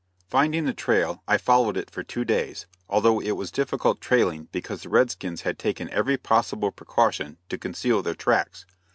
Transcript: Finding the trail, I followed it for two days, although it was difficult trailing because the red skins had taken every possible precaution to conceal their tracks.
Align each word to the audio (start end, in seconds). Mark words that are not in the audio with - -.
Finding 0.27 0.65
the 0.65 0.73
trail, 0.73 1.21
I 1.27 1.37
followed 1.37 1.77
it 1.77 1.91
for 1.91 2.01
two 2.01 2.25
days, 2.25 2.65
although 2.89 3.19
it 3.21 3.33
was 3.33 3.51
difficult 3.51 4.01
trailing 4.01 4.45
because 4.51 4.81
the 4.81 4.89
red 4.89 5.11
skins 5.11 5.41
had 5.43 5.59
taken 5.59 5.91
every 5.91 6.17
possible 6.17 6.71
precaution 6.71 7.37
to 7.49 7.59
conceal 7.59 8.01
their 8.01 8.15
tracks. 8.15 8.65